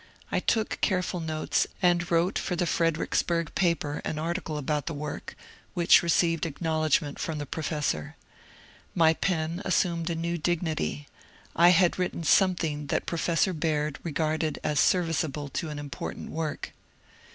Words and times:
I 0.31 0.39
took 0.39 0.81
careful 0.81 1.19
notes, 1.19 1.67
and 1.79 2.09
wrote 2.09 2.39
for 2.39 2.55
the 2.55 2.65
Fredericksburg 2.65 3.53
paper 3.53 4.01
an 4.03 4.17
article 4.17 4.57
about 4.57 4.87
the 4.87 4.95
work, 4.95 5.35
which 5.75 6.01
received 6.01 6.43
acknowledgment 6.47 7.19
from 7.19 7.37
the 7.37 7.45
professor. 7.45 8.15
My 8.95 9.13
pen 9.13 9.61
assumed 9.63 10.09
a 10.09 10.15
new 10.15 10.39
dignity: 10.39 11.07
I 11.55 11.69
had 11.69 11.99
written 11.99 12.23
something 12.23 12.87
that 12.87 13.05
Pro* 13.05 13.17
f 13.19 13.27
essor 13.27 13.53
Baird 13.53 13.99
regarded 14.01 14.57
as 14.63 14.79
serviceable 14.79 15.49
to 15.49 15.69
an 15.69 15.77
important 15.77 16.31
work. 16.31 16.73